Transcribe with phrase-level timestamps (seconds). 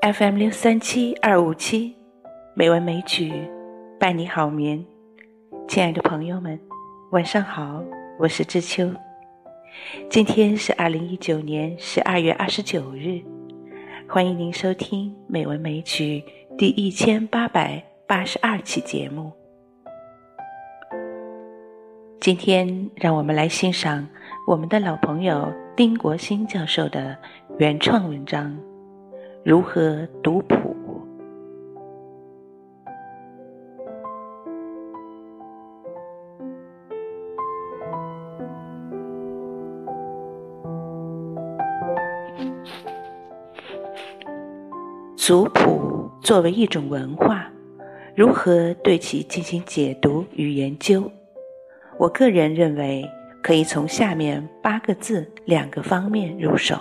[0.00, 1.94] FM 六三七二五七，
[2.54, 3.30] 美文美曲
[4.00, 4.82] 伴你好眠。
[5.68, 6.58] 亲爱的朋友们，
[7.10, 7.84] 晚上好，
[8.18, 8.90] 我是知秋。
[10.08, 13.20] 今天是二零一九年十二月二十九日，
[14.08, 16.24] 欢迎您收听《美文美曲》
[16.56, 19.37] 第一千八百八十二期节目。
[22.28, 24.06] 今天，让我们来欣赏
[24.46, 27.16] 我们的老朋友丁国兴教授的
[27.56, 28.54] 原创文章。
[29.42, 30.76] 如何读谱？
[45.16, 47.50] 族谱作为一种文化，
[48.14, 51.10] 如何对其进行解读与研究？
[51.98, 53.04] 我个人认为，
[53.42, 56.78] 可以从下面八个字两个方面入手。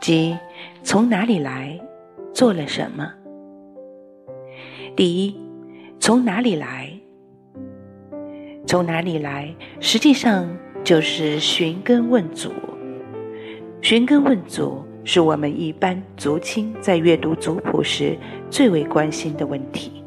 [0.00, 0.36] 即
[0.82, 1.80] 从哪里来，
[2.34, 3.08] 做了什么？
[4.96, 5.40] 第一，
[6.00, 6.90] 从哪里来？
[8.66, 9.54] 从哪里来？
[9.78, 10.48] 实际上
[10.82, 12.50] 就是寻根问祖。
[13.80, 18.18] 寻根问祖是我们一般族亲在阅读族谱时
[18.50, 20.02] 最为关心的问题。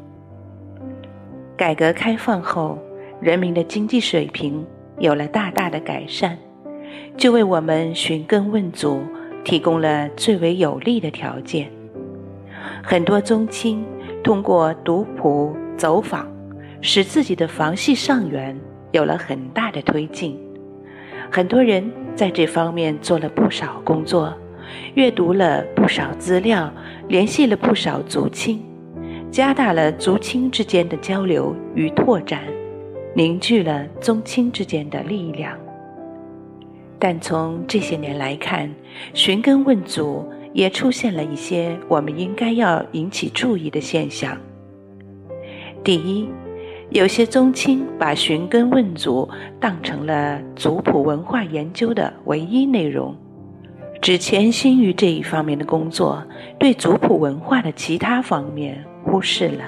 [1.56, 2.78] 改革开放后，
[3.20, 4.64] 人民的经济水平
[4.98, 6.38] 有了大大的改善，
[7.16, 9.00] 就为我们寻根问祖。
[9.46, 11.70] 提供了最为有利的条件。
[12.82, 13.86] 很多宗亲
[14.24, 16.26] 通过读谱走访，
[16.80, 18.58] 使自己的房系上源
[18.90, 20.36] 有了很大的推进。
[21.30, 24.34] 很多人在这方面做了不少工作，
[24.94, 26.68] 阅读了不少资料，
[27.06, 28.60] 联系了不少族亲，
[29.30, 32.42] 加大了族亲之间的交流与拓展，
[33.16, 35.56] 凝聚了宗亲之间的力量。
[36.98, 38.70] 但从这些年来看，
[39.14, 44.36] 寻根问祖也出现了一些我们应该要引起注意的现象。
[45.82, 46.28] 第一，
[46.90, 49.26] 有些宗亲把寻根问祖
[49.58, 53.16] 当成了族谱文化研究的唯一内容，
[54.02, 56.22] 只潜心于这一方面的工作，
[56.58, 59.64] 对族谱文化的其他方面忽视了。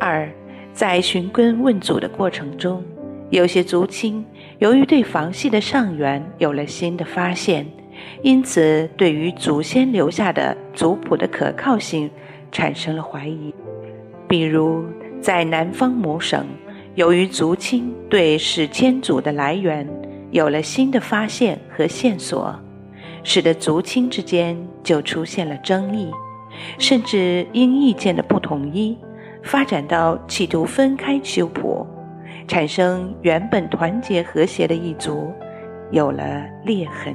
[0.00, 0.28] 二，
[0.76, 2.84] 在寻根问祖的过程中，
[3.30, 4.22] 有些族亲。
[4.58, 7.66] 由于对房系的上源有了新的发现，
[8.20, 12.10] 因此对于祖先留下的族谱的可靠性
[12.52, 13.54] 产生了怀疑。
[14.28, 14.84] 比如，
[15.18, 16.44] 在南方某省，
[16.94, 19.88] 由于族亲对史迁祖的来源
[20.30, 22.54] 有了新的发现和线索，
[23.24, 24.54] 使得族亲之间
[24.84, 26.10] 就出现了争议，
[26.78, 28.94] 甚至因意见的不统一，
[29.46, 31.86] 发展到企图分开修谱。
[32.48, 35.32] 产生原本团结和谐的一族
[35.90, 37.12] 有了裂痕。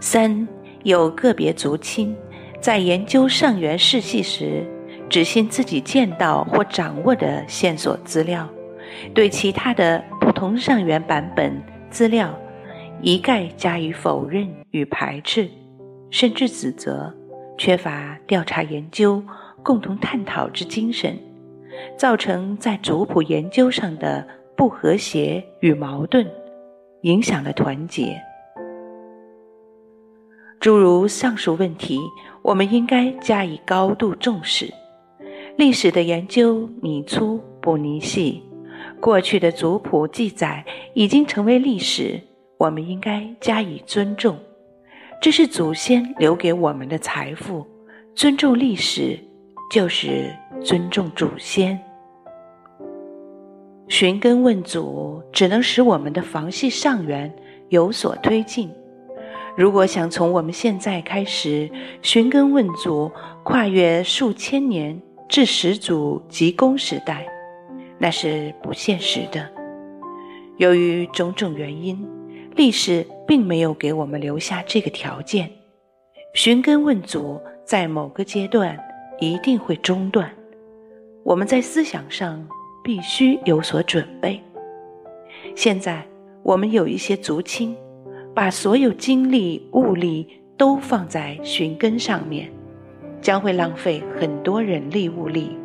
[0.00, 0.46] 三
[0.82, 2.14] 有个别族亲
[2.60, 4.66] 在研究上元世系时，
[5.08, 8.46] 只信自己见到或掌握的线索资料，
[9.14, 11.58] 对其他的不同上元版本
[11.88, 12.38] 资料
[13.00, 15.48] 一概加以否认与排斥，
[16.10, 17.10] 甚至指责，
[17.56, 19.22] 缺乏调查研究、
[19.64, 21.18] 共同探讨之精神。
[21.96, 24.24] 造成在族谱研究上的
[24.56, 26.24] 不和谐与矛盾，
[27.02, 28.16] 影响了团结。
[30.60, 31.98] 诸如上述问题，
[32.42, 34.72] 我们应该加以高度重视。
[35.56, 38.40] 历史的研究你粗不泥细，
[39.00, 40.64] 过去的族谱记载
[40.94, 42.20] 已经成为历史，
[42.56, 44.38] 我们应该加以尊重。
[45.20, 47.66] 这是祖先留给我们的财富，
[48.14, 49.18] 尊重历史。
[49.70, 50.32] 就是
[50.62, 51.78] 尊重祖先，
[53.88, 57.34] 寻根问祖，只能使我们的房系上缘
[57.70, 58.70] 有所推进。
[59.56, 61.68] 如果想从我们现在开始
[62.02, 63.10] 寻根问祖，
[63.42, 67.26] 跨越数千年至始祖及公时代，
[67.98, 69.48] 那是不现实的。
[70.58, 72.08] 由于种种原因，
[72.54, 75.50] 历史并没有给我们留下这个条件。
[76.32, 78.78] 寻根问祖，在某个阶段。
[79.20, 80.30] 一定会中断。
[81.22, 82.46] 我们在思想上
[82.82, 84.40] 必须有所准备。
[85.54, 86.04] 现在
[86.42, 87.76] 我们有一些族亲，
[88.34, 90.26] 把所有精力物力
[90.56, 92.50] 都放在寻根上面，
[93.20, 95.56] 将会浪费很多人力物力。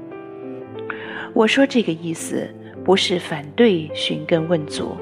[1.34, 2.48] 我说这个意思
[2.84, 4.96] 不是反对寻根问祖，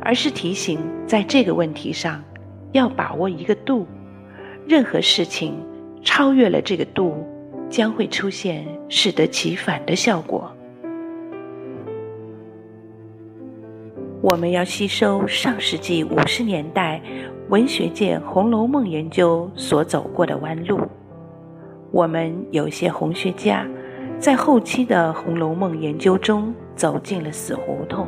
[0.00, 2.22] 而是提醒在这个问题上
[2.72, 3.86] 要把握一个度。
[4.66, 5.54] 任何事情
[6.02, 7.26] 超越了这个度。
[7.72, 10.52] 将会出现适得其反的效果。
[14.20, 17.00] 我们要吸收上世纪五十年代
[17.48, 20.80] 文学界《红楼梦》研究所走过的弯路。
[21.90, 23.66] 我们有些红学家
[24.18, 28.06] 在后期的《红楼梦》研究中走进了死胡同，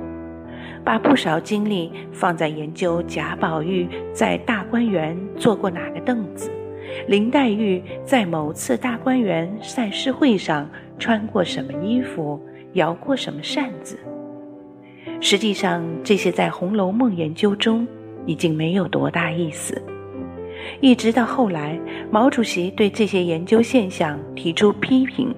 [0.84, 6.50] 把不少精力放在研究贾宝玉在大观园坐过哪个凳子。
[7.06, 12.40] 林黛玉在某次大观园赛诗会上穿过什么衣服，
[12.74, 13.98] 摇过什么扇子？
[15.20, 17.86] 实际上，这些在《红楼梦》研究中
[18.26, 19.80] 已经没有多大意思。
[20.80, 21.78] 一直到后来，
[22.10, 25.34] 毛主席对这些研究现象提出批评，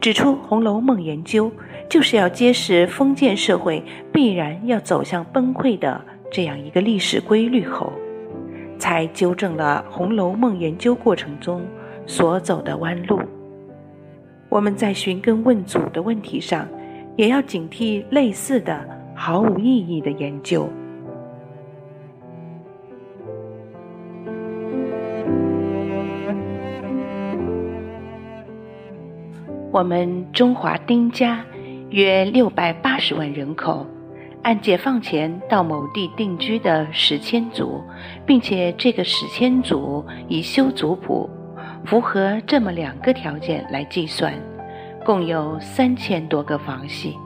[0.00, 1.50] 指出《红楼梦》研究
[1.88, 3.82] 就是要揭示封建社会
[4.12, 7.92] 必然要走向崩溃的这样一个历史规律后。
[8.78, 11.62] 才纠正了《红楼梦》研究过程中
[12.06, 13.20] 所走的弯路。
[14.48, 16.68] 我们在寻根问祖的问题上，
[17.16, 20.68] 也要警惕类似的毫无意义的研究。
[29.72, 31.44] 我们中华丁家
[31.90, 33.84] 约六百八十万人口。
[34.44, 37.82] 按解放前到某地定居的史迁族，
[38.26, 41.28] 并且这个史迁族已修族谱，
[41.86, 44.34] 符合这么两个条件来计算，
[45.02, 47.16] 共有三千多个房系，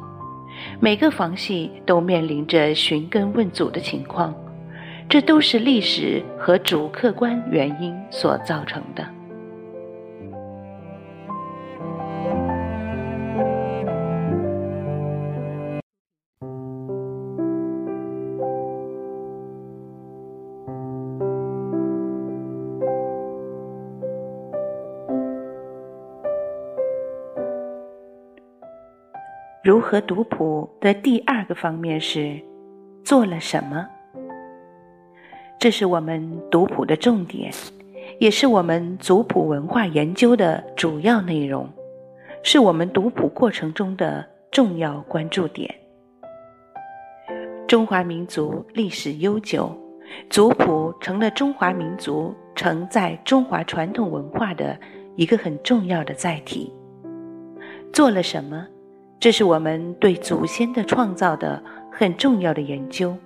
[0.79, 4.32] 每个房系都面临着寻根问祖的情况，
[5.09, 9.05] 这都是历史和主客观原因所造成的。
[29.69, 32.41] 如何读谱的第二个方面是
[33.05, 33.87] 做了什么？
[35.61, 37.53] 这是我们读谱的重点，
[38.19, 41.69] 也是我们族谱文化研究的主要内容，
[42.43, 45.71] 是我们读谱过程中的重要关注点。
[47.67, 49.71] 中华民族历史悠久，
[50.31, 54.81] 族谱成了中华民族承载中华传统文化的
[55.14, 56.73] 一个很重要的载体。
[57.93, 58.67] 做了什么？
[59.20, 61.61] 这是我们对祖先的创造的
[61.91, 63.17] 很重要的研究，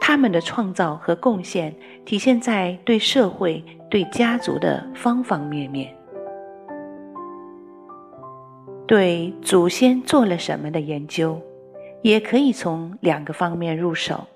[0.00, 1.74] 他们的创造和贡献
[2.04, 5.94] 体现在对社会、对家族的方方面面。
[8.86, 11.40] 对祖先做了什么的研究，
[12.02, 14.26] 也可以从两个方面入手：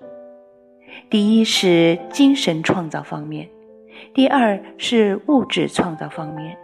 [1.07, 3.47] 第一是精神创造方面，
[4.11, 6.57] 第二是物质创造方面。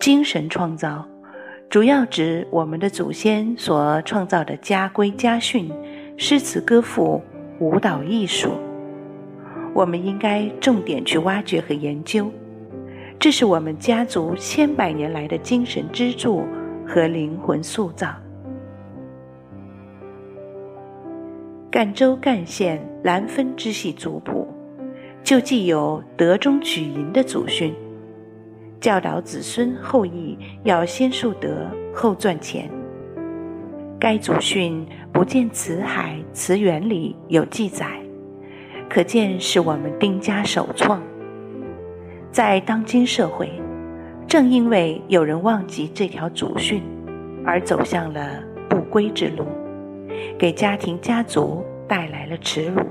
[0.00, 1.06] 精神创造。
[1.72, 5.72] 主要指我们的祖先所创造的家规家训、
[6.18, 7.22] 诗词歌赋、
[7.60, 8.50] 舞蹈艺术，
[9.72, 12.30] 我们应该重点去挖掘和研究。
[13.18, 16.44] 这是我们家族千百年来的精神支柱
[16.86, 18.14] 和灵魂塑造。
[21.70, 24.46] 赣州赣县兰分支系族谱，
[25.24, 27.74] 就既有德中举银的祖训。
[28.82, 32.68] 教导子孙后裔要先树德后赚钱。
[33.96, 37.86] 该祖训不见《辞海》《辞源》里有记载，
[38.90, 41.00] 可见是我们丁家首创。
[42.32, 43.48] 在当今社会，
[44.26, 46.82] 正因为有人忘记这条祖训，
[47.46, 49.46] 而走向了不归之路，
[50.36, 52.82] 给家庭家族带来了耻辱。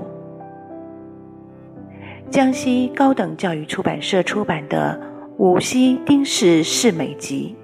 [2.30, 5.11] 江西高等教育出版社出版的。
[5.42, 7.56] 五溪丁氏世美集，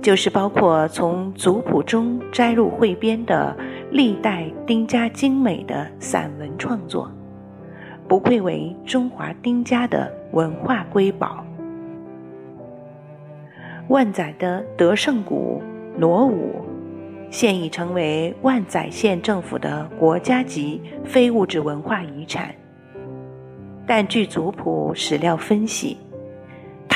[0.00, 3.54] 就是包括从族谱中摘录汇编的
[3.90, 7.12] 历代丁家精美的散文创作，
[8.08, 11.44] 不愧为中华丁家的文化瑰宝。
[13.88, 15.62] 万载的德胜鼓
[15.98, 16.64] 锣舞，
[17.30, 22.54] 现已成为万载县政府的国家级非物质文化遗产。
[23.86, 25.98] 但据族谱史料分析。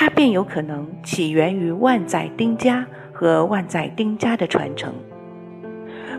[0.01, 4.95] 它便有可能起源于万载丁家和万载丁家的传承。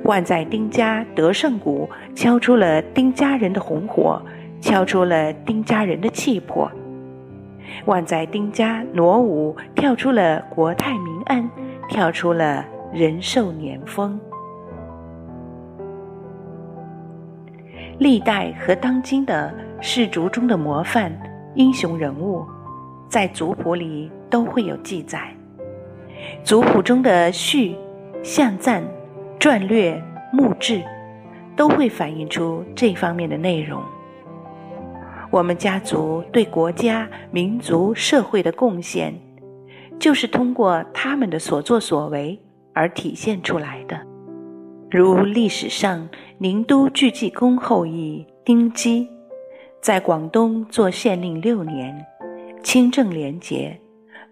[0.04, 4.22] 万载丁家德胜鼓敲出了丁家人的红火，
[4.62, 6.72] 敲出了丁家人的气魄。
[7.86, 11.50] 万载丁家锣舞跳出了国泰民安，
[11.90, 14.20] 跳出了人寿年丰。
[17.98, 21.12] 历代和当今的氏族中的模范
[21.56, 22.46] 英雄人物。
[23.12, 25.36] 在族谱里都会有记载。
[26.46, 27.76] 族谱中的序、
[28.24, 28.82] 象赞、
[29.38, 30.02] 传略、
[30.32, 30.82] 墓志，
[31.54, 33.84] 都会反映出这方面的内容。
[35.30, 39.14] 我们家族对国家、民族、社会的贡献，
[40.00, 42.42] 就是通过他们的所作所为
[42.74, 44.00] 而体现出来的。
[44.90, 49.10] 如历史上宁都巨济公后裔丁基，
[49.82, 52.06] 在广东做县令六年，
[52.64, 53.80] 清正廉洁。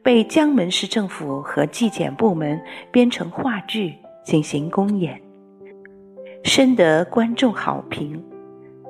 [0.02, 2.60] 被江门市政府和纪检部门
[2.90, 3.94] 编成话剧
[4.24, 5.22] 进行公演，
[6.46, 8.24] 深得观众好评，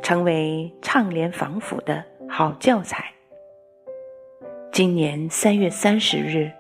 [0.03, 3.11] 成为倡廉防腐的好教材。
[4.71, 6.51] 今年三月三十日，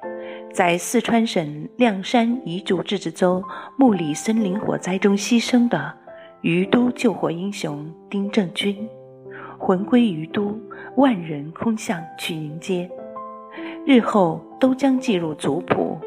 [0.51, 3.41] 在四川省凉山彝族自治州
[3.77, 5.93] 木里森林火灾中牺牲的
[6.41, 8.89] 于都救火英雄丁正军，
[9.59, 10.57] 魂归于都，
[10.95, 12.89] 万人空巷去迎接。
[13.85, 15.97] 日后都将记入族谱，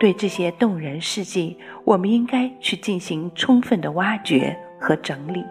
[0.00, 5.44] 对这些动人事迹，我们应该去进行充分的挖掘和整理。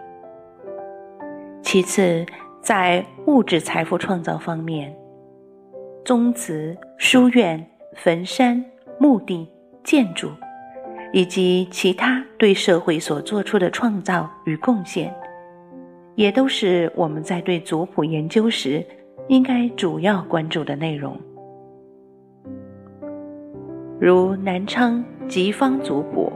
[1.62, 2.26] 其次，
[2.60, 4.94] 在物质财富创造方面，
[6.04, 8.64] 宗祠、书院、坟山、
[8.98, 9.48] 墓地、
[9.84, 10.30] 建筑，
[11.12, 15.14] 以及其他对社会所做出的创造与贡献，
[16.20, 18.84] 也都是我们在对族谱研究时
[19.28, 21.18] 应该主要关注的内容。
[23.98, 26.30] 如南昌吉方族谱，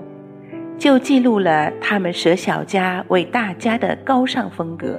[0.79, 4.99] 就记录了他们舍小家为大家的高尚风格。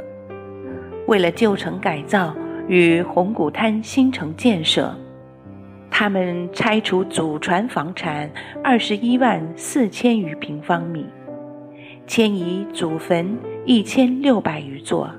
[1.08, 2.36] 为了旧城改造
[2.68, 4.96] 与红谷滩新城建设，
[5.90, 8.30] 他们拆除祖传房产
[8.64, 11.08] 二十一万四千余平方米，
[12.06, 15.10] 迁移祖坟一千六百余座，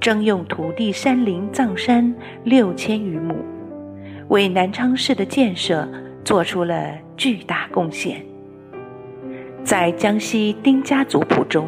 [0.00, 3.34] 征用土地山林藏山六千余亩，
[4.28, 5.88] 为南昌市的建设。
[6.24, 8.22] 做出了巨大贡献。
[9.64, 11.66] 在江西丁家族谱中，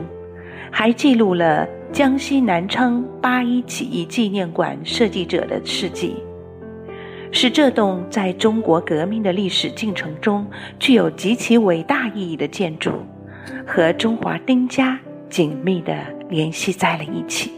[0.70, 6.14] 还记录了江西南昌八一起义纪念馆设计者的事迹，
[7.32, 10.46] 使这栋在中国革命的历史进程中
[10.78, 12.92] 具有极其伟大意义的建筑，
[13.66, 15.00] 和中华丁家
[15.30, 15.94] 紧密地
[16.28, 17.52] 联系在了一起。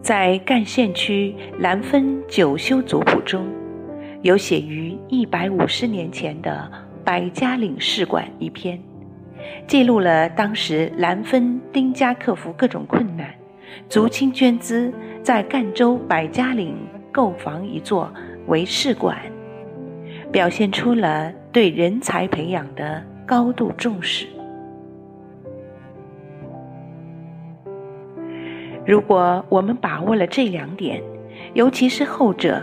[0.00, 3.44] 在赣县区兰芬九修族谱中。
[4.22, 6.66] 有写于一百五十年前的
[7.04, 8.82] 《百家岭试馆》一篇，
[9.66, 13.28] 记录了当时兰芬丁家克服各种困难，
[13.86, 14.90] 足倾捐资，
[15.22, 16.74] 在赣州百家岭
[17.12, 18.10] 购房一座
[18.46, 19.18] 为试馆，
[20.32, 24.26] 表现出了对人才培养的高度重视。
[28.86, 31.02] 如果我们把握了这两点，
[31.54, 32.62] 尤其是后者。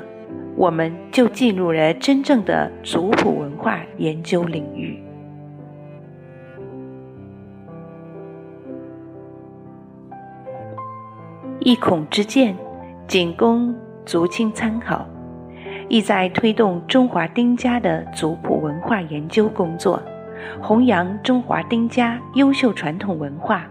[0.57, 5.01] 我们就进入了真正的族谱文化研究领域。
[11.61, 12.53] 一孔之见，
[13.07, 13.73] 仅供
[14.05, 15.07] 族亲参考，
[15.87, 20.03] 意在推动中华丁家的族谱文化研究工作，
[20.61, 23.65] 弘扬中华丁家优秀传统文化，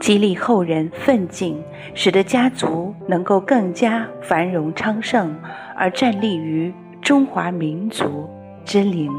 [0.00, 1.62] 激励后人奋进，
[1.94, 5.32] 使得家族能够更加繁荣昌盛。
[5.76, 8.28] 而站立于中华民族
[8.66, 9.10] 之灵。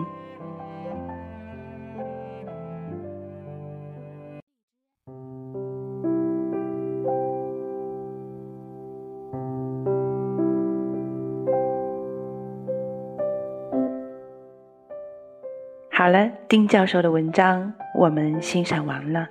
[15.89, 19.27] 好了，丁教授的文章我们欣赏完了。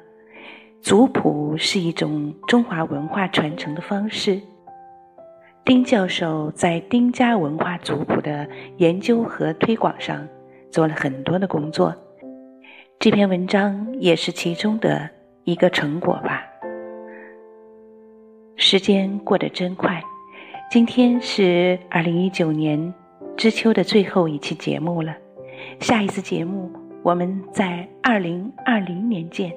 [0.81, 4.41] 族谱是一种中华文化传承的方式。
[5.65, 10.27] 丁教授在丁家文化族谱的研究和推广上
[10.71, 11.95] 做了很多的工作，
[12.99, 15.09] 这篇文章也是其中的
[15.45, 16.43] 一个成果吧。
[18.57, 20.03] 时间过得真快，
[20.71, 22.93] 今天是二零一九年
[23.37, 25.15] 知秋的最后一期节目了，
[25.79, 26.71] 下一次节目
[27.03, 29.55] 我们在二零二零年见。